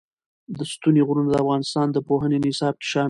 [0.71, 2.99] ستوني غرونه د افغانستان د پوهنې نصاب کې شامل دي.